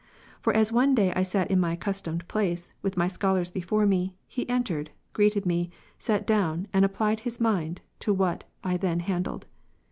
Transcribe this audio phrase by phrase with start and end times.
[0.41, 3.85] For as one day I sat in my accus tomed place, with my scholars before
[3.85, 9.01] me, he entered, greeted me, sat down, and applied his mind to what I then
[9.01, 9.45] handled.